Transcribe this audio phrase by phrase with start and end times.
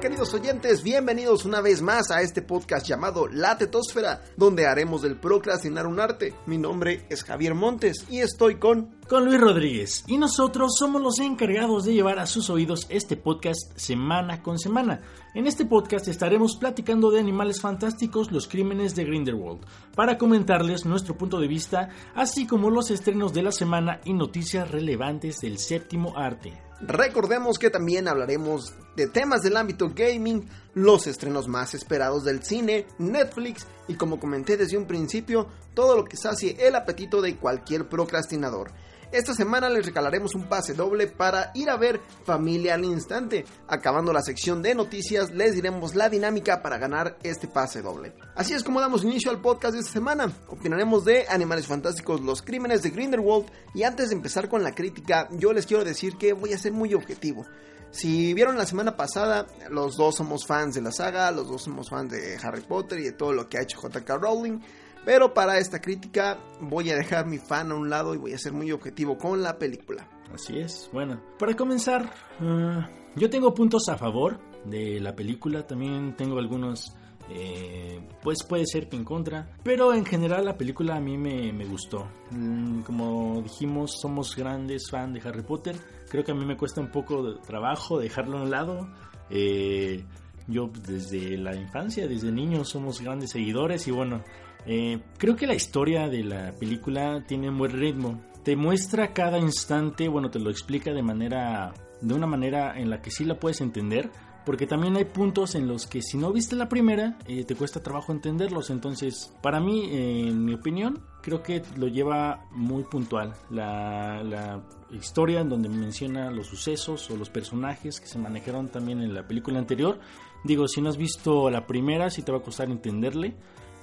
[0.00, 5.16] Queridos oyentes, bienvenidos una vez más a este podcast llamado La Tetosfera, donde haremos del
[5.16, 6.32] procrastinar un arte.
[6.46, 8.98] Mi nombre es Javier Montes y estoy con...
[9.10, 10.04] Con Luis Rodríguez.
[10.06, 15.02] Y nosotros somos los encargados de llevar a sus oídos este podcast semana con semana.
[15.34, 19.60] En este podcast estaremos platicando de animales fantásticos, los crímenes de Grindelwald,
[19.94, 24.70] para comentarles nuestro punto de vista, así como los estrenos de la semana y noticias
[24.70, 26.69] relevantes del séptimo arte.
[26.80, 32.86] Recordemos que también hablaremos de temas del ámbito gaming, los estrenos más esperados del cine,
[32.98, 37.88] Netflix y como comenté desde un principio, todo lo que sacie el apetito de cualquier
[37.88, 38.72] procrastinador.
[39.12, 43.44] Esta semana les regalaremos un pase doble para ir a ver Familia al Instante.
[43.66, 48.14] Acabando la sección de noticias, les diremos la dinámica para ganar este pase doble.
[48.36, 50.32] Así es como damos inicio al podcast de esta semana.
[50.46, 53.50] Opinaremos de Animales Fantásticos, los crímenes de Grindelwald.
[53.74, 56.72] Y antes de empezar con la crítica, yo les quiero decir que voy a ser
[56.72, 57.44] muy objetivo.
[57.90, 61.90] Si vieron la semana pasada, los dos somos fans de la saga, los dos somos
[61.90, 64.60] fans de Harry Potter y de todo lo que ha hecho JK Rowling.
[65.04, 68.38] Pero para esta crítica voy a dejar mi fan a un lado y voy a
[68.38, 70.08] ser muy objetivo con la película.
[70.32, 70.88] Así es.
[70.92, 76.94] Bueno, para comenzar, eh, yo tengo puntos a favor de la película, también tengo algunos,
[77.30, 81.64] eh, pues puede ser que en contra, pero en general la película a mí me,
[81.64, 82.06] gustó.
[82.30, 85.76] Mm, como dijimos, somos grandes fans de Harry Potter,
[86.08, 88.88] creo que a mí me cuesta un poco de trabajo dejarlo a un lado.
[89.30, 90.04] Eh,
[90.50, 94.22] yo desde la infancia, desde niño, somos grandes seguidores y bueno,
[94.66, 98.20] eh, creo que la historia de la película tiene un buen ritmo.
[98.44, 103.00] Te muestra cada instante, bueno, te lo explica de manera, de una manera en la
[103.00, 104.10] que sí la puedes entender,
[104.44, 107.82] porque también hay puntos en los que si no viste la primera, eh, te cuesta
[107.82, 108.70] trabajo entenderlos.
[108.70, 113.34] Entonces, para mí, en mi opinión, creo que lo lleva muy puntual.
[113.50, 114.62] La, la,
[114.92, 119.24] historia en donde menciona los sucesos o los personajes que se manejaron también en la
[119.24, 120.00] película anterior.
[120.44, 123.34] Digo, si no has visto la primera, sí te va a costar entenderle.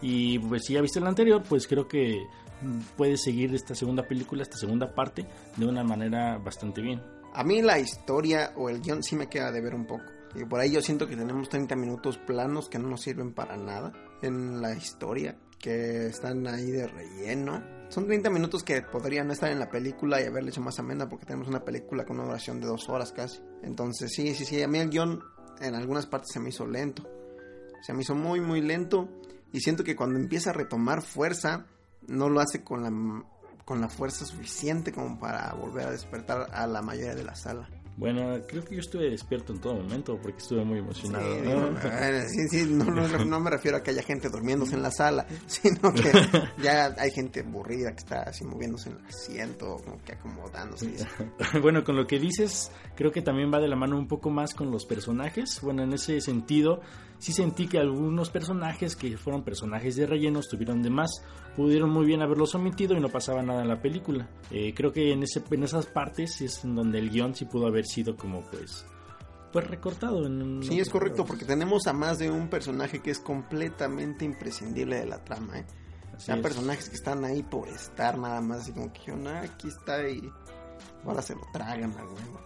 [0.02, 2.26] Y pues si ya viste la anterior, pues creo que
[2.96, 5.26] puedes seguir esta segunda película, esta segunda parte,
[5.56, 7.02] de una manera bastante bien.
[7.34, 10.04] A mí la historia o el guion sí me queda de ver un poco.
[10.36, 13.58] Y por ahí yo siento que tenemos 30 minutos planos que no nos sirven para
[13.58, 13.92] nada
[14.22, 17.64] en la historia, que están ahí de relleno.
[17.90, 21.26] Son 30 minutos que podrían estar en la película y haberle hecho más amena porque
[21.26, 23.40] tenemos una película con una duración de dos horas casi.
[23.64, 25.24] Entonces sí, sí, sí, a mí el guion
[25.62, 27.04] en algunas partes se me hizo lento.
[27.82, 29.10] Se me hizo muy, muy lento
[29.52, 31.66] y siento que cuando empieza a retomar fuerza,
[32.08, 33.24] no lo hace con la,
[33.66, 37.70] con la fuerza suficiente como para volver a despertar a la mayoría de la sala.
[37.98, 41.26] Bueno, creo que yo estuve despierto en todo momento porque estuve muy emocionado.
[42.28, 45.92] Sí, sí, no, no, me refiero a que haya gente durmiéndose en la sala, sino
[45.92, 46.12] que
[46.62, 50.94] ya hay gente aburrida que está así moviéndose en el asiento, como que acomodándose.
[51.62, 54.54] Bueno, con lo que dices, creo que también va de la mano un poco más
[54.54, 55.60] con los personajes.
[55.62, 56.82] Bueno, en ese sentido,
[57.20, 61.12] sí sentí que algunos personajes que fueron personajes de relleno estuvieron de más,
[61.56, 64.30] pudieron muy bien haberlos omitido y no pasaba nada en la película.
[64.52, 67.68] Eh, creo que en, ese, en esas partes es en donde el guion sí pudo
[67.68, 68.86] haber sido como pues
[69.52, 70.26] pues recortado.
[70.26, 74.98] En sí, es correcto, porque tenemos a más de un personaje que es completamente imprescindible
[74.98, 75.60] de la trama.
[75.60, 75.66] ¿eh?
[76.28, 80.08] Hay personajes que están ahí por estar nada más, así como que ah, aquí está
[80.08, 80.30] y
[81.06, 81.94] ahora se lo tragan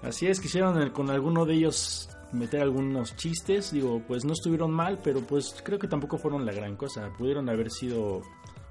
[0.03, 4.99] Así es, quisieron con alguno de ellos meter algunos chistes, digo, pues no estuvieron mal,
[5.03, 8.21] pero pues creo que tampoco fueron la gran cosa, pudieron haber sido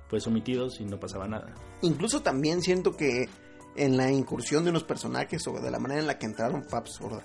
[0.08, 1.54] pues omitidos y no pasaba nada.
[1.82, 3.28] Incluso también siento que
[3.76, 6.78] en la incursión de unos personajes o de la manera en la que entraron fue
[6.78, 7.22] absurda.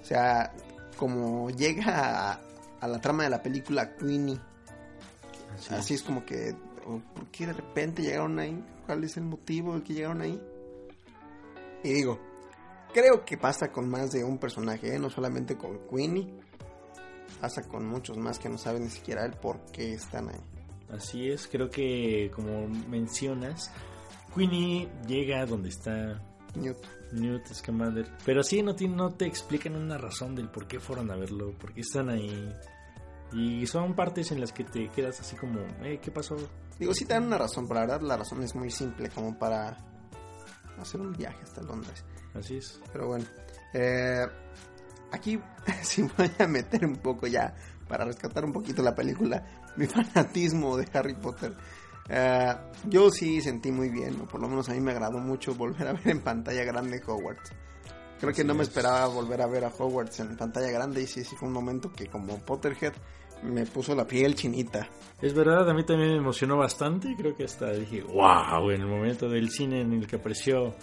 [0.00, 0.52] O sea,
[0.96, 2.40] como llega
[2.80, 4.38] a, la trama de la película Queenie,
[5.70, 6.54] así, es como que,
[7.14, 8.64] ¿por qué de repente llegaron ahí?
[8.86, 10.40] ¿Cuál es el motivo de que llegaron ahí?
[11.82, 12.18] Y digo,
[12.92, 14.98] Creo que pasa con más de un personaje, ¿eh?
[14.98, 16.34] no solamente con Queenie.
[17.40, 20.40] Pasa con muchos más que no saben ni siquiera el por qué están ahí.
[20.90, 23.72] Así es, creo que como mencionas,
[24.34, 26.20] Queenie llega donde está
[26.54, 26.84] Newt.
[27.12, 28.08] Newt Scamander.
[28.24, 31.52] Pero sí, no te, no te explican una razón del por qué fueron a verlo,
[31.58, 32.54] por qué están ahí.
[33.32, 36.36] Y son partes en las que te quedas así como, eh, ¿qué pasó?
[36.78, 39.38] Digo, sí te dan una razón, pero la verdad la razón es muy simple, como
[39.38, 39.76] para
[40.78, 42.04] hacer un viaje hasta Londres.
[42.34, 42.80] Así es.
[42.92, 43.24] Pero bueno,
[43.74, 44.26] eh,
[45.12, 45.38] aquí
[45.82, 47.54] sí voy a meter un poco ya,
[47.88, 49.44] para rescatar un poquito la película,
[49.76, 51.54] mi fanatismo de Harry Potter.
[52.08, 52.54] Eh,
[52.88, 55.88] yo sí sentí muy bien, o por lo menos a mí me agradó mucho volver
[55.88, 57.52] a ver en pantalla grande Hogwarts.
[58.18, 58.68] Creo que no me es.
[58.68, 61.90] esperaba volver a ver a Hogwarts en pantalla grande y sí, sí fue un momento
[61.92, 62.92] que como Potterhead
[63.42, 64.88] me puso la piel chinita.
[65.20, 67.14] Es verdad, a mí también me emocionó bastante.
[67.16, 70.74] Creo que hasta dije, wow, en el momento del cine en el que apareció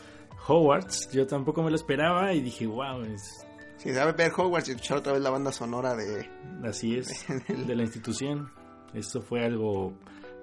[0.48, 3.48] Hogwarts, yo tampoco me lo esperaba y dije, wow, es,
[3.78, 6.28] Sí, sabe ver Hogwarts y escuchar otra vez la banda sonora de...
[6.64, 8.52] así es, de la institución.
[8.94, 9.94] Esto fue algo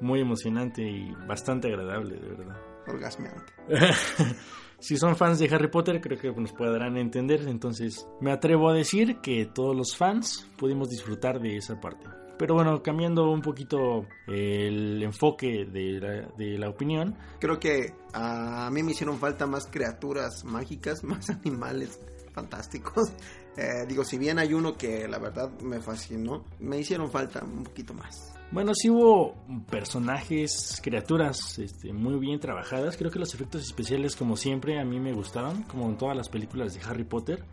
[0.01, 2.57] muy emocionante y bastante agradable, de verdad.
[2.87, 3.53] Orgasmeante.
[4.79, 7.41] si son fans de Harry Potter, creo que nos podrán entender.
[7.49, 12.07] Entonces, me atrevo a decir que todos los fans pudimos disfrutar de esa parte.
[12.39, 18.71] Pero bueno, cambiando un poquito el enfoque de la, de la opinión, Creo que a
[18.73, 22.01] mí me hicieron falta más criaturas mágicas, más animales
[22.33, 23.13] fantásticos.
[23.57, 27.63] Eh, digo, si bien hay uno que la verdad me fascinó, me hicieron falta un
[27.63, 28.35] poquito más.
[28.51, 29.37] Bueno, sí hubo
[29.71, 32.97] personajes, criaturas este, muy bien trabajadas.
[32.97, 36.29] Creo que los efectos especiales, como siempre, a mí me gustaban, como en todas las
[36.29, 37.45] películas de Harry Potter.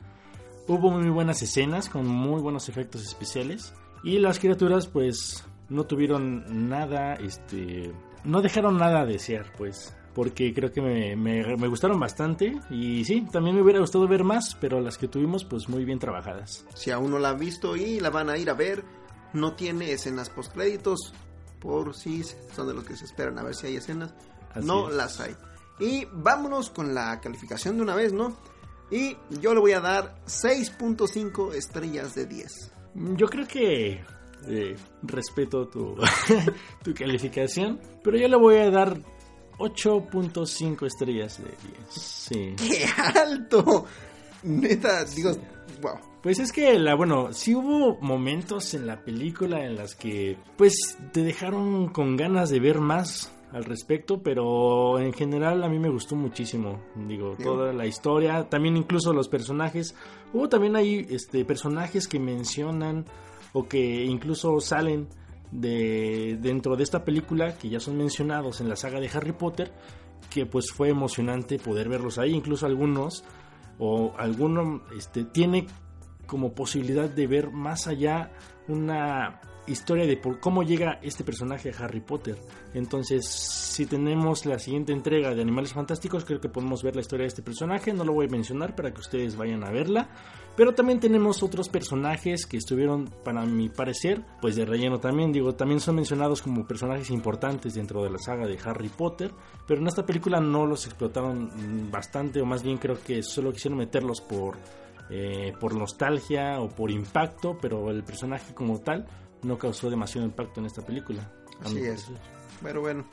[0.68, 3.72] Hubo muy buenas escenas con muy buenos efectos especiales.
[4.04, 7.92] Y las criaturas, pues, no tuvieron nada, este...
[8.24, 9.94] No dejaron nada a desear, pues.
[10.14, 12.60] Porque creo que me, me- me gustaron bastante.
[12.70, 16.00] Y sí, también me hubiera gustado ver más, pero las que tuvimos, pues, muy bien
[16.00, 16.66] trabajadas.
[16.76, 18.84] Si aún no la han visto y la van a ir a ver,
[19.34, 21.14] no tiene escenas post créditos,
[21.60, 22.24] por si
[22.56, 24.14] son de los que se esperan a ver si hay escenas.
[24.54, 24.96] Así no es.
[24.96, 25.36] las hay.
[25.80, 28.36] Y vámonos con la calificación de una vez, ¿no?
[28.92, 32.72] Y yo le voy a dar 6.5 estrellas de 10.
[32.94, 34.02] Yo creo que
[34.48, 35.96] eh, respeto tu,
[36.84, 38.98] tu calificación, pero yo le voy a dar
[39.58, 41.56] 8.5 estrellas de 10.
[41.90, 42.56] Sí.
[42.58, 42.86] ¡Qué
[43.20, 43.86] alto!
[44.44, 45.32] Neta, digo,
[45.82, 46.00] wow.
[46.24, 50.98] Pues es que la bueno, sí hubo momentos en la película en las que pues
[51.12, 55.90] te dejaron con ganas de ver más al respecto, pero en general a mí me
[55.90, 57.44] gustó muchísimo, digo, Sí.
[57.44, 59.96] toda la historia, también incluso los personajes.
[60.34, 63.06] Hubo también ahí este personajes que mencionan
[63.54, 65.08] o que incluso salen
[65.52, 69.74] de dentro de esta película que ya son mencionados en la saga de Harry Potter,
[70.30, 73.26] que pues fue emocionante poder verlos ahí, incluso algunos
[73.80, 75.68] o alguno este tiene
[76.26, 78.32] como posibilidad de ver más allá
[78.70, 82.38] una historia de por cómo llega este personaje a Harry Potter.
[82.74, 87.24] Entonces, si tenemos la siguiente entrega de Animales Fantásticos, creo que podemos ver la historia
[87.24, 87.94] de este personaje.
[87.94, 90.10] No lo voy a mencionar para que ustedes vayan a verla.
[90.56, 95.32] Pero también tenemos otros personajes que estuvieron, para mi parecer, pues de relleno también.
[95.32, 99.32] Digo, también son mencionados como personajes importantes dentro de la saga de Harry Potter.
[99.68, 103.78] Pero en esta película no los explotaron bastante, o más bien creo que solo quisieron
[103.78, 104.58] meterlos por
[105.14, 109.06] eh, por nostalgia o por impacto, pero el personaje como tal
[109.44, 111.32] no causó demasiado impacto en esta película.
[111.62, 112.04] Así es.
[112.04, 112.18] parecer.
[112.62, 113.06] Pero bueno,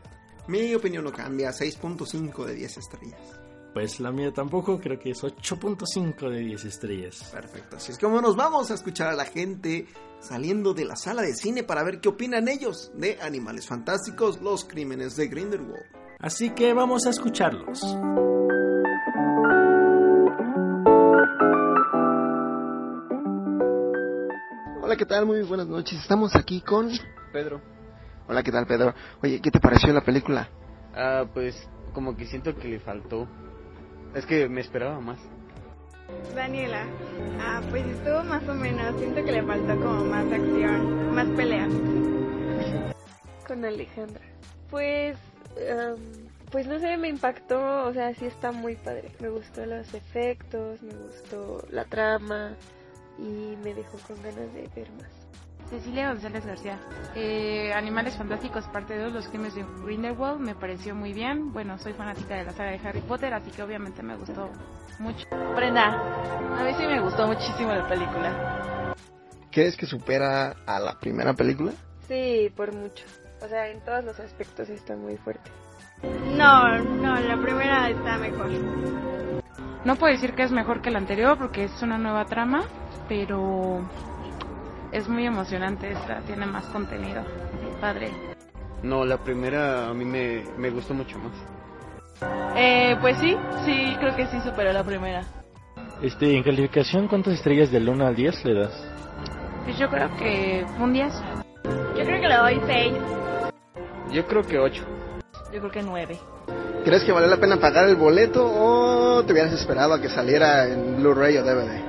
[0.47, 3.21] mi opinión no cambia, 6.5 de 10 estrellas.
[3.75, 7.31] Pues la mía tampoco, creo que es 8.5 de 10 estrellas.
[7.33, 9.87] Perfecto, así es como nos vamos a escuchar a la gente
[10.21, 14.65] saliendo de la sala de cine para ver qué opinan ellos de Animales Fantásticos, los
[14.65, 15.85] crímenes de Grindelwald.
[16.19, 17.81] Así que vamos a escucharlos.
[24.89, 25.27] Hola, ¿qué tal?
[25.27, 26.01] Muy buenas noches.
[26.01, 26.91] Estamos aquí con...
[27.31, 27.61] Pedro.
[28.27, 28.95] Hola, ¿qué tal, Pedro?
[29.23, 30.49] Oye, ¿qué te pareció la película?
[30.95, 31.55] Ah, pues
[31.93, 33.29] como que siento que le faltó.
[34.15, 35.19] Es que me esperaba más.
[36.35, 36.87] Daniela.
[37.39, 38.99] Ah, pues estuvo más o menos.
[38.99, 41.71] Siento que le faltó como más acción, más peleas.
[43.47, 44.25] con Alejandra.
[44.71, 45.19] Pues,
[45.59, 45.97] em,
[46.51, 49.13] pues no sé, me impactó, o sea, sí está muy padre.
[49.21, 52.57] Me gustó los efectos, me gustó la trama
[53.19, 55.29] y me dejó con ganas de ver más.
[55.71, 56.79] Cecilia González García.
[57.15, 61.53] Eh, Animales Fantásticos, parte 2, Los Crímenes de Grindelwald, me pareció muy bien.
[61.53, 64.51] Bueno, soy fanática de la saga de Harry Potter, así que obviamente me gustó
[64.99, 65.27] mucho.
[65.55, 65.87] Brenda,
[66.59, 68.95] a mí sí me gustó muchísimo la película.
[69.51, 71.73] ¿Crees que supera a la primera película?
[72.07, 73.05] Sí, por mucho.
[73.43, 75.51] O sea, en todos los aspectos está muy fuerte.
[76.03, 78.51] No, no, la primera está mejor.
[79.85, 82.65] No puedo decir que es mejor que la anterior porque es una nueva trama,
[83.09, 83.81] pero
[84.93, 87.23] es muy emocionante esta, tiene más contenido.
[87.81, 88.11] Padre.
[88.83, 91.33] No, la primera a mí me, me gustó mucho más.
[92.57, 95.25] Eh, pues sí, sí, creo que sí superó la primera.
[96.03, 98.73] Este, en calificación, ¿cuántas estrellas del 1 al 10 le das?
[99.65, 101.13] Pues yo creo que un 10.
[101.97, 102.95] Yo creo que le doy 6.
[104.13, 104.85] Yo creo que 8.
[105.53, 106.19] Yo creo que 9.
[106.85, 110.67] ¿Crees que vale la pena pagar el boleto o te hubieras esperado a que saliera
[110.67, 111.88] en Blu-ray o DVD?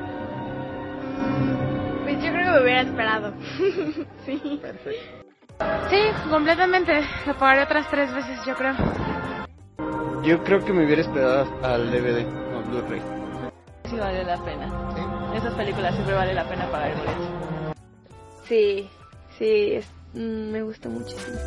[2.50, 3.34] Que me hubiera esperado.
[4.26, 4.60] sí.
[4.60, 5.26] Perfecto.
[5.90, 6.00] Sí,
[6.32, 7.02] completamente.
[7.28, 8.74] Lo pagaré otras tres veces, yo creo.
[10.24, 12.26] Yo creo que me hubiera esperado al DVD
[12.56, 13.02] o Blu-ray.
[13.86, 14.68] Sí vale la pena.
[15.36, 17.74] Esas películas siempre vale la pena pagar el boleto.
[18.46, 18.90] Sí,
[19.38, 21.38] sí, es- mm, me gusta muchísimo.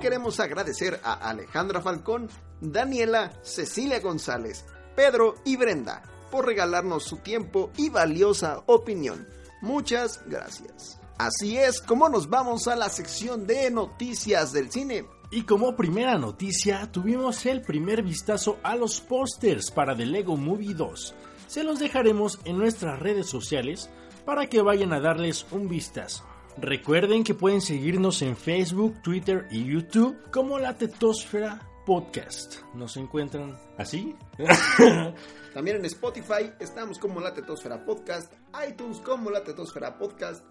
[0.00, 2.28] Queremos agradecer a Alejandra Falcón,
[2.60, 9.26] Daniela, Cecilia González, Pedro y Brenda por regalarnos su tiempo y valiosa opinión.
[9.62, 11.00] Muchas gracias.
[11.18, 15.06] Así es como nos vamos a la sección de noticias del cine.
[15.30, 20.74] Y como primera noticia, tuvimos el primer vistazo a los pósters para The Lego Movie
[20.74, 21.14] 2.
[21.46, 23.88] Se los dejaremos en nuestras redes sociales
[24.24, 26.24] para que vayan a darles un vistazo.
[26.58, 32.62] Recuerden que pueden seguirnos en Facebook, Twitter y YouTube como La Tetosfera Podcast.
[32.74, 34.16] ¿Nos encuentran así?
[35.54, 38.32] También en Spotify estamos como La Tetosfera Podcast,
[38.66, 40.44] iTunes como La Tetosfera Podcast,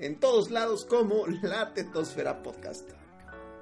[0.00, 2.90] en todos lados como La Tetosfera Podcast.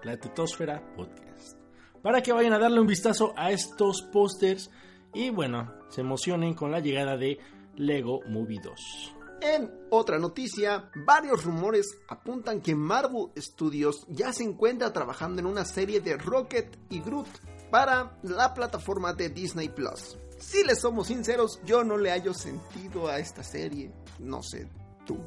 [0.02, 1.58] La Tetosfera Podcast.
[2.02, 4.70] Para que vayan a darle un vistazo a estos pósters
[5.12, 7.38] y bueno, se emocionen con la llegada de
[7.76, 9.19] Lego Movie 2.
[9.42, 15.64] En otra noticia, varios rumores apuntan que Marvel Studios ya se encuentra trabajando en una
[15.64, 17.28] serie de Rocket y Groot
[17.70, 20.18] para la plataforma de Disney Plus.
[20.38, 23.90] Si les somos sinceros, yo no le hallo sentido a esta serie.
[24.18, 24.68] No sé,
[25.06, 25.18] tú.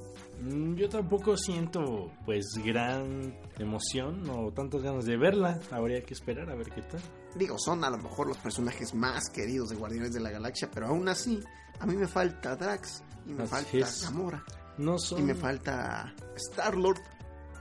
[0.43, 5.59] Mm, Yo tampoco siento pues gran emoción o tantas ganas de verla.
[5.71, 7.01] Habría que esperar a ver qué tal.
[7.35, 10.87] Digo, son a lo mejor los personajes más queridos de Guardianes de la Galaxia, pero
[10.87, 11.39] aún así,
[11.79, 14.01] a mí me falta Drax y me Así falta es.
[14.03, 14.43] Gamora
[14.77, 15.19] No son...
[15.19, 16.99] y me falta Star-Lord,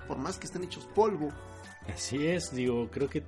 [0.08, 1.28] por más que estén hechos polvo.
[1.88, 3.24] Así es, digo, creo que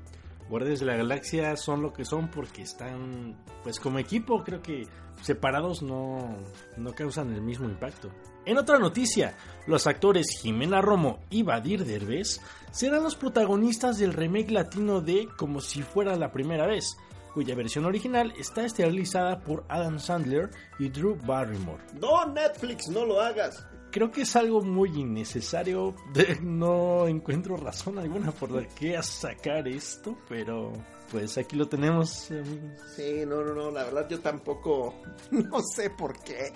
[0.50, 4.87] Guardianes de la Galaxia son lo que son porque están pues como equipo, creo que
[5.23, 6.37] separados no,
[6.76, 8.11] no causan el mismo impacto.
[8.46, 9.34] En otra noticia,
[9.66, 12.40] los actores Jimena Romo y Badir Derbez
[12.72, 16.96] serán los protagonistas del remake latino de Como si fuera la primera vez,
[17.32, 21.82] cuya versión original está esterilizada por Adam Sandler y Drew Barrymore.
[21.98, 23.66] No, Netflix, no lo hagas.
[23.94, 25.94] Creo que es algo muy innecesario.
[26.42, 30.72] No encuentro razón alguna por la que sacar esto, pero
[31.12, 32.72] pues aquí lo tenemos, amigos.
[32.96, 34.96] Sí, no, no, no, la verdad yo tampoco,
[35.30, 36.52] no sé por qué.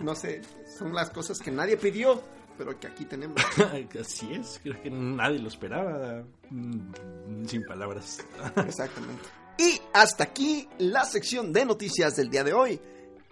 [0.00, 0.40] No sé,
[0.78, 2.22] son las cosas que nadie pidió,
[2.56, 3.42] pero que aquí tenemos.
[4.00, 6.22] Así es, creo que nadie lo esperaba.
[6.50, 8.24] Mm, Sin palabras.
[8.64, 9.24] Exactamente.
[9.58, 12.80] Y hasta aquí la sección de noticias del día de hoy.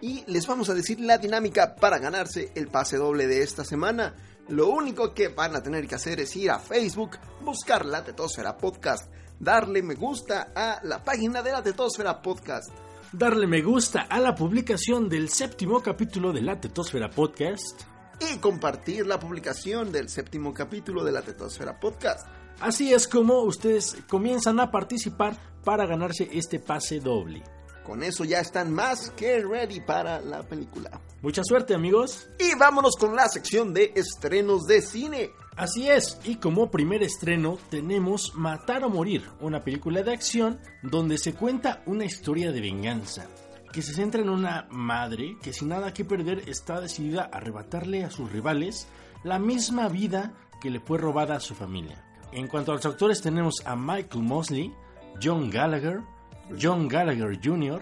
[0.01, 4.13] Y les vamos a decir la dinámica para ganarse el pase doble de esta semana.
[4.49, 8.57] Lo único que van a tener que hacer es ir a Facebook, buscar la Tetosfera
[8.57, 12.69] Podcast, darle me gusta a la página de la Tetosfera Podcast.
[13.11, 17.83] Darle me gusta a la publicación del séptimo capítulo de la Tetosfera Podcast.
[18.19, 22.25] y compartir la publicación del séptimo capítulo de la Tetosfera Podcast.
[22.61, 25.35] Así es como ustedes comienzan a participar
[25.65, 27.43] para ganarse este pase doble.
[27.85, 30.99] Con eso ya están más que ready para la película.
[31.21, 32.27] Mucha suerte amigos.
[32.39, 35.31] Y vámonos con la sección de estrenos de cine.
[35.55, 41.17] Así es, y como primer estreno tenemos Matar o Morir, una película de acción donde
[41.17, 43.27] se cuenta una historia de venganza,
[43.71, 48.03] que se centra en una madre que sin nada que perder está decidida a arrebatarle
[48.03, 48.87] a sus rivales
[49.23, 52.03] la misma vida que le fue robada a su familia.
[52.33, 54.73] En cuanto a los actores tenemos a Michael Mosley,
[55.23, 56.01] John Gallagher,
[56.59, 57.81] John Gallagher Jr.,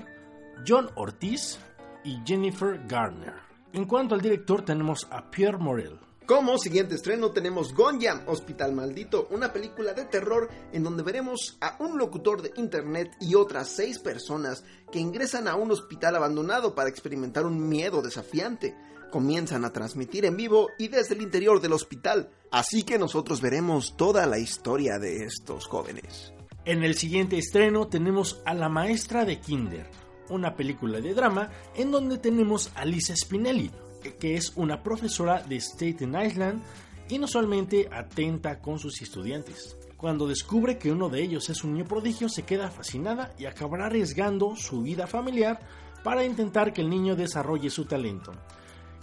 [0.67, 1.59] John Ortiz
[2.03, 3.33] y Jennifer Garner.
[3.73, 5.99] En cuanto al director tenemos a Pierre Morel.
[6.25, 11.75] Como siguiente estreno tenemos Gonjam, Hospital Maldito, una película de terror en donde veremos a
[11.83, 16.89] un locutor de internet y otras seis personas que ingresan a un hospital abandonado para
[16.89, 18.73] experimentar un miedo desafiante.
[19.11, 23.97] Comienzan a transmitir en vivo y desde el interior del hospital, así que nosotros veremos
[23.97, 26.33] toda la historia de estos jóvenes.
[26.65, 29.85] En el siguiente estreno tenemos a La Maestra de Kinder,
[30.29, 33.69] una película de drama en donde tenemos a Lisa Spinelli,
[34.17, 36.63] que es una profesora de Staten Island
[37.09, 39.77] inusualmente atenta con sus estudiantes.
[39.97, 43.87] Cuando descubre que uno de ellos es un niño prodigio, se queda fascinada y acabará
[43.87, 45.59] arriesgando su vida familiar
[46.01, 48.31] para intentar que el niño desarrolle su talento.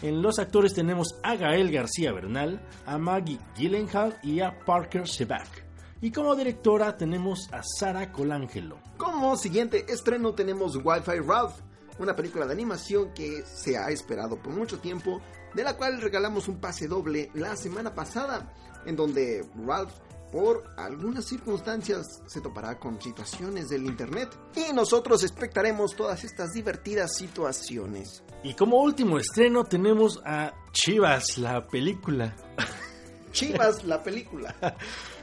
[0.00, 5.69] En los actores tenemos a Gael García Bernal, a Maggie Gyllenhaal y a Parker Sebak.
[6.02, 8.78] Y como directora tenemos a Sara Colangelo.
[8.97, 11.57] Como siguiente estreno tenemos Wi-Fi Ralph,
[11.99, 15.21] una película de animación que se ha esperado por mucho tiempo,
[15.54, 18.50] de la cual regalamos un pase doble la semana pasada,
[18.87, 19.92] en donde Ralph
[20.33, 27.16] por algunas circunstancias se topará con situaciones del internet y nosotros expectaremos todas estas divertidas
[27.16, 28.23] situaciones.
[28.42, 32.35] Y como último estreno tenemos a Chivas, la película.
[33.33, 34.54] Chivas, la película.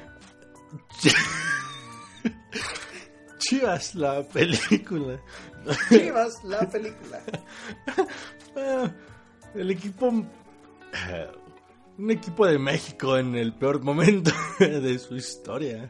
[3.37, 5.19] Chivas, la película.
[5.89, 7.21] Chivas, la película.
[9.55, 10.25] El equipo...
[11.97, 15.89] Un equipo de México en el peor momento de su historia.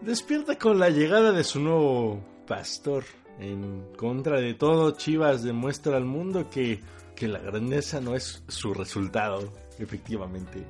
[0.00, 3.04] Despierta con la llegada de su nuevo pastor.
[3.38, 6.80] En contra de todo, Chivas demuestra al mundo que,
[7.14, 10.66] que la grandeza no es su resultado, efectivamente.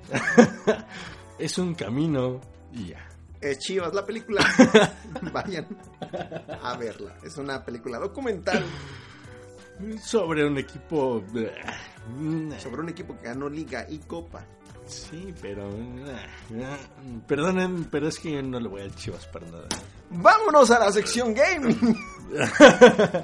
[1.38, 2.40] es un camino
[2.72, 3.08] y ya.
[3.42, 4.46] Es Chivas, la película.
[5.32, 5.66] Vayan
[6.62, 7.16] a verla.
[7.24, 8.64] Es una película documental
[10.00, 11.24] Sobre un equipo...
[12.58, 14.46] sobre un equipo que ganó liga y copa.
[14.86, 15.68] Sí, pero...
[17.26, 19.68] Perdonen, pero es que no le voy al Chivas para nada.
[20.10, 21.96] Vámonos a la sección gaming.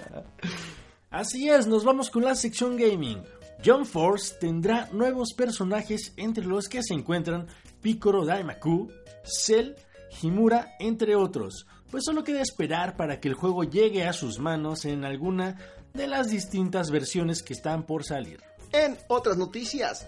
[1.11, 3.23] Así es, nos vamos con la sección gaming.
[3.65, 7.47] John Force tendrá nuevos personajes entre los que se encuentran
[7.81, 8.91] Picoro Daimaku,
[9.25, 9.75] Cell,
[10.23, 11.67] Himura, entre otros.
[11.91, 15.57] Pues solo queda esperar para que el juego llegue a sus manos en alguna
[15.95, 18.43] de las distintas versiones que están por salir.
[18.73, 20.07] En otras noticias,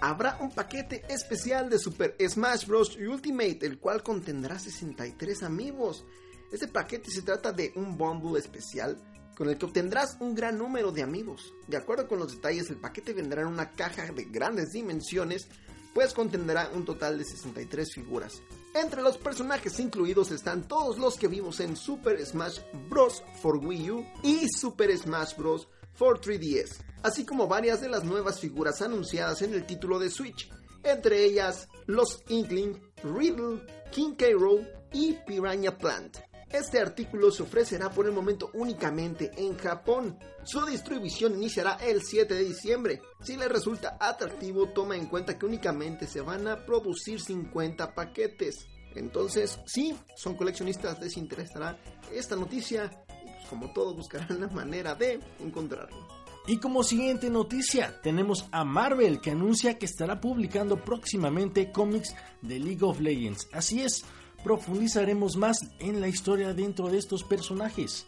[0.00, 2.96] habrá un paquete especial de Super Smash Bros.
[2.96, 6.04] Ultimate, el cual contendrá 63 amigos.
[6.52, 8.98] Este paquete se trata de un bundle especial
[9.36, 11.54] con el que obtendrás un gran número de amigos.
[11.66, 15.48] De acuerdo con los detalles, el paquete vendrá en una caja de grandes dimensiones,
[15.94, 18.42] pues contendrá un total de 63 figuras.
[18.74, 23.22] Entre los personajes incluidos están todos los que vimos en Super Smash Bros.
[23.42, 25.68] for Wii U y Super Smash Bros.
[25.92, 30.50] for 3DS, así como varias de las nuevas figuras anunciadas en el título de Switch,
[30.84, 33.60] entre ellas los Inkling, Riddle,
[33.90, 34.26] King K.
[34.32, 36.31] Rool y Piranha Plant.
[36.52, 40.18] Este artículo se ofrecerá por el momento únicamente en Japón.
[40.44, 43.00] Su distribución iniciará el 7 de diciembre.
[43.22, 48.66] Si le resulta atractivo, toma en cuenta que únicamente se van a producir 50 paquetes.
[48.94, 51.78] Entonces, si son coleccionistas, les interesará
[52.12, 52.90] esta noticia
[53.22, 56.22] y pues, como todos buscarán la manera de encontrarlo.
[56.46, 62.58] Y como siguiente noticia, tenemos a Marvel que anuncia que estará publicando próximamente cómics de
[62.58, 63.48] League of Legends.
[63.52, 64.04] Así es,
[64.42, 68.06] profundizaremos más en la historia dentro de estos personajes.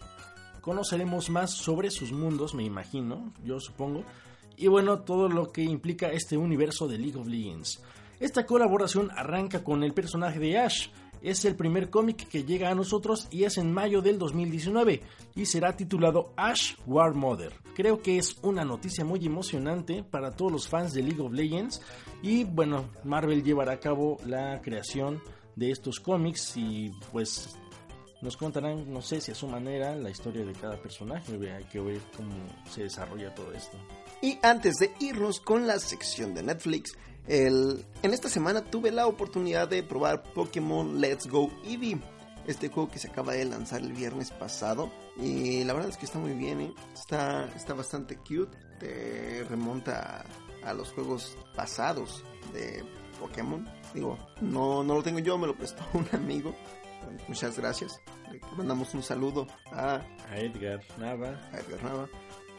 [0.61, 4.03] Conoceremos más sobre sus mundos, me imagino, yo supongo.
[4.57, 7.83] Y bueno, todo lo que implica este universo de League of Legends.
[8.21, 10.89] Esta colaboración arranca con el personaje de Ash.
[11.21, 15.03] Es el primer cómic que llega a nosotros y es en mayo del 2019
[15.35, 17.53] y será titulado Ash War Mother.
[17.75, 21.81] Creo que es una noticia muy emocionante para todos los fans de League of Legends
[22.23, 25.21] y bueno, Marvel llevará a cabo la creación
[25.57, 27.57] de estos cómics y pues
[28.25, 31.33] nos contarán, no sé si a su manera, la historia de cada personaje.
[31.53, 32.33] Hay que ver cómo
[32.71, 33.77] se desarrolla todo esto.
[34.23, 39.07] Y antes de irnos con la sección de Netflix, el, en esta semana tuve la
[39.07, 42.01] oportunidad de probar Pokémon Let's Go Eevee.
[42.47, 44.91] Este juego que se acaba de lanzar el viernes pasado.
[45.19, 46.75] Y la verdad es que está muy bien, ¿eh?
[46.95, 48.57] está, está bastante cute.
[48.81, 50.25] Te remonta
[50.63, 52.83] a, a los juegos pasados de
[53.15, 53.67] Pokémon.
[53.93, 56.55] Digo, no, no lo tengo yo, me lo prestó un amigo.
[57.29, 58.01] Muchas gracias.
[58.31, 60.01] Le mandamos un saludo a,
[60.31, 61.39] A Edgar Nava.
[61.53, 62.09] a Edgar Nava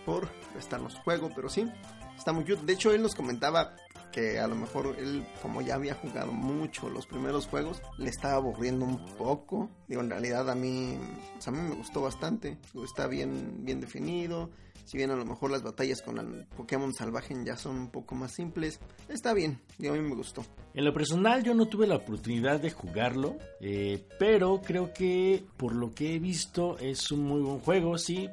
[0.06, 1.68] por prestarnos juego, pero sí,
[2.16, 2.64] está muy cute.
[2.64, 3.76] De hecho, él nos comentaba
[4.16, 8.36] que a lo mejor él, como ya había jugado mucho los primeros juegos, le estaba
[8.36, 9.70] aburriendo un poco.
[9.90, 10.98] Digo, en realidad a mí,
[11.46, 12.58] a mí me gustó bastante.
[12.82, 14.50] Está bien, bien definido.
[14.86, 18.16] Si bien a lo mejor las batallas con el Pokémon salvaje ya son un poco
[18.16, 19.60] más simples, está bien.
[19.80, 20.46] Y a mí me gustó.
[20.74, 25.76] En lo personal yo no tuve la oportunidad de jugarlo, eh, pero creo que por
[25.76, 28.30] lo que he visto es un muy buen juego, sí.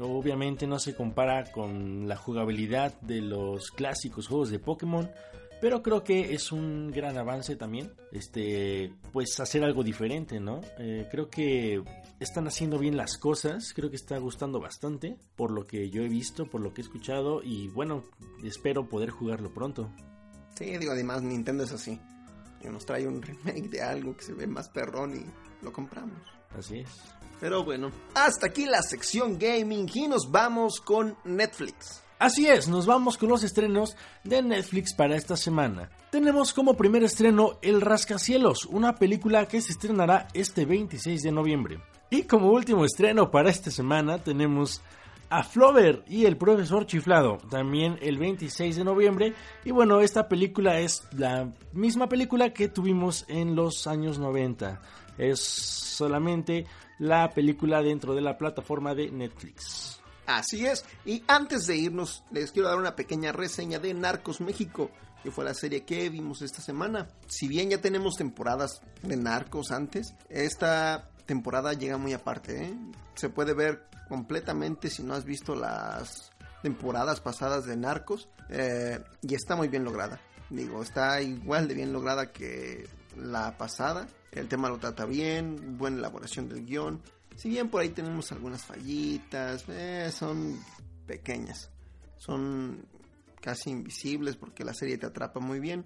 [0.00, 5.10] Obviamente no se compara con la jugabilidad de los clásicos juegos de Pokémon,
[5.60, 10.60] pero creo que es un gran avance también, este, pues hacer algo diferente, ¿no?
[10.78, 11.82] Eh, creo que
[12.18, 16.08] están haciendo bien las cosas, creo que está gustando bastante, por lo que yo he
[16.08, 18.02] visto, por lo que he escuchado, y bueno,
[18.42, 19.88] espero poder jugarlo pronto.
[20.56, 22.00] Sí, digo, además Nintendo es así.
[22.70, 26.18] Nos trae un remake de algo que se ve más perrón y lo compramos.
[26.58, 26.90] Así es.
[27.40, 32.02] Pero bueno, hasta aquí la sección gaming y nos vamos con Netflix.
[32.18, 35.90] Así es, nos vamos con los estrenos de Netflix para esta semana.
[36.12, 41.80] Tenemos como primer estreno El Rascacielos, una película que se estrenará este 26 de noviembre.
[42.10, 44.82] Y como último estreno para esta semana tenemos
[45.30, 49.34] a Flover y el profesor chiflado, también el 26 de noviembre.
[49.64, 54.80] Y bueno, esta película es la misma película que tuvimos en los años 90.
[55.18, 56.66] Es solamente
[56.98, 60.00] la película dentro de la plataforma de Netflix.
[60.26, 64.90] Así es, y antes de irnos, les quiero dar una pequeña reseña de Narcos México,
[65.22, 67.08] que fue la serie que vimos esta semana.
[67.26, 72.64] Si bien ya tenemos temporadas de Narcos antes, esta temporada llega muy aparte.
[72.64, 72.74] ¿eh?
[73.14, 76.30] Se puede ver completamente si no has visto las
[76.62, 80.20] temporadas pasadas de Narcos eh, y está muy bien lograda.
[80.50, 84.06] Digo, está igual de bien lograda que la pasada.
[84.32, 87.00] El tema lo trata bien, buena elaboración del guion.
[87.36, 90.58] Si bien por ahí tenemos algunas fallitas, eh, son
[91.06, 91.70] pequeñas.
[92.16, 92.86] Son
[93.40, 95.84] casi invisibles porque la serie te atrapa muy bien.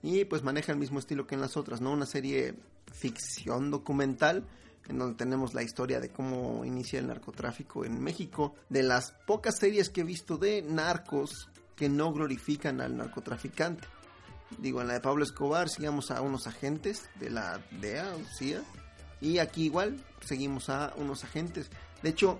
[0.00, 1.92] Y pues maneja el mismo estilo que en las otras, ¿no?
[1.92, 2.54] Una serie
[2.92, 4.46] ficción documental
[4.88, 9.58] en donde tenemos la historia de cómo inicia el narcotráfico en México, de las pocas
[9.58, 13.86] series que he visto de narcos que no glorifican al narcotraficante.
[14.56, 18.62] Digo, en la de Pablo Escobar sigamos a unos agentes de la DEA o CIA,
[19.20, 21.70] y aquí igual seguimos a unos agentes.
[22.02, 22.38] De hecho,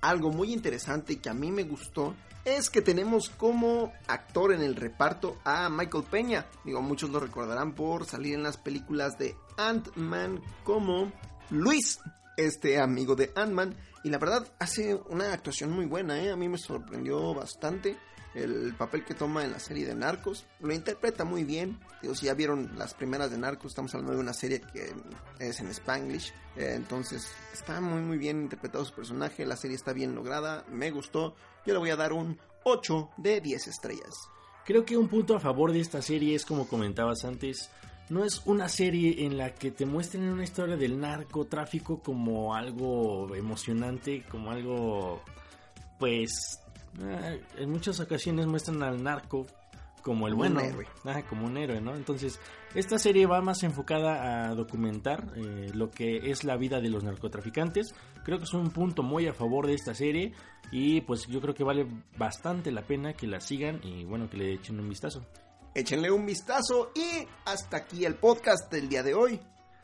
[0.00, 4.76] algo muy interesante que a mí me gustó es que tenemos como actor en el
[4.76, 6.46] reparto a Michael Peña.
[6.64, 11.12] Digo, muchos lo recordarán por salir en las películas de Ant-Man como
[11.50, 11.98] Luis,
[12.36, 13.74] este amigo de Ant-Man.
[14.04, 16.30] Y la verdad hace una actuación muy buena, ¿eh?
[16.30, 17.98] a mí me sorprendió bastante
[18.34, 20.46] el papel que toma en la serie de Narcos.
[20.60, 21.78] Lo interpreta muy bien.
[22.02, 24.92] Digo, si ya vieron las primeras de Narcos, estamos hablando de una serie que
[25.38, 26.32] es en Spanglish.
[26.56, 29.44] Eh, entonces está muy muy bien interpretado su personaje.
[29.44, 30.64] La serie está bien lograda.
[30.70, 31.34] Me gustó.
[31.66, 34.28] Yo le voy a dar un 8 de 10 estrellas.
[34.64, 37.70] Creo que un punto a favor de esta serie es como comentabas antes.
[38.08, 43.34] No es una serie en la que te muestren una historia del narcotráfico como algo
[43.36, 45.22] emocionante, como algo
[45.98, 46.60] pues
[47.02, 49.46] eh, en muchas ocasiones muestran al narco
[50.02, 50.60] como el bueno,
[51.28, 51.94] como un héroe, ¿no?
[51.94, 52.40] Entonces,
[52.74, 57.04] esta serie va más enfocada a documentar eh, lo que es la vida de los
[57.04, 57.94] narcotraficantes.
[58.24, 60.32] Creo que es un punto muy a favor de esta serie
[60.72, 64.36] y pues yo creo que vale bastante la pena que la sigan y bueno, que
[64.36, 65.24] le echen un vistazo.
[65.74, 69.40] Échenle un vistazo y hasta aquí el podcast del día de hoy.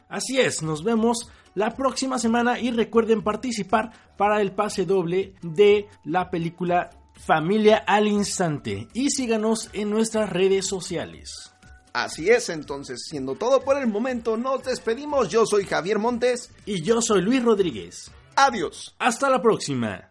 [0.08, 5.88] Así es, nos vemos la próxima semana y recuerden participar para el pase doble de
[6.04, 11.52] la película Familia al Instante y síganos en nuestras redes sociales.
[11.92, 15.30] Así es, entonces, siendo todo por el momento, nos despedimos.
[15.30, 16.50] Yo soy Javier Montes.
[16.66, 18.10] Y yo soy Luis Rodríguez.
[18.36, 18.94] Adiós.
[18.98, 20.10] Hasta la próxima.